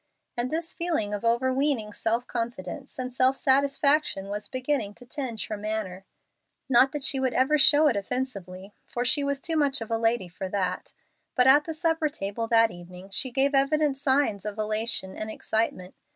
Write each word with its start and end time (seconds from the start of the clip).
And 0.35 0.49
this 0.49 0.73
feeling 0.73 1.13
of 1.13 1.23
overweening 1.23 1.93
self 1.93 2.25
confidence 2.25 2.97
and 2.97 3.13
self 3.13 3.37
satisfaction 3.37 4.29
was 4.29 4.49
beginning 4.49 4.95
to 4.95 5.05
tinge 5.05 5.45
her 5.45 5.57
manner. 5.57 6.05
Not 6.67 6.91
that 6.93 7.03
she 7.03 7.19
would 7.19 7.35
ever 7.35 7.59
show 7.59 7.85
it 7.85 7.95
offensively, 7.95 8.73
for 8.87 9.05
she 9.05 9.23
was 9.23 9.39
too 9.39 9.55
much 9.55 9.79
of 9.79 9.91
a 9.91 9.99
lady 9.99 10.27
for 10.27 10.49
that. 10.49 10.91
But 11.35 11.45
at 11.45 11.65
the 11.65 11.75
supper 11.75 12.09
table 12.09 12.47
that 12.47 12.71
evening 12.71 13.11
she 13.11 13.29
gave 13.31 13.53
evident 13.53 13.95
signs 13.95 14.43
of 14.43 14.57
elation 14.57 15.15
and 15.15 15.29
excitement. 15.29 15.93